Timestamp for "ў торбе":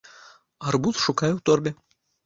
1.35-1.71